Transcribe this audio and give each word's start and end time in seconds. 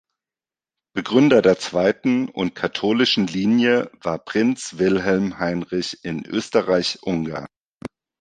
Begründer 0.95 1.43
der 1.43 1.59
zweiten 1.59 2.27
und 2.27 2.55
katholischen 2.55 3.27
Linie 3.27 3.91
war 4.01 4.17
Prinz 4.17 4.79
Wilhelm 4.79 5.37
Heinrich 5.37 5.99
in 6.03 6.25
Österreich-Ungarn. 6.25 7.45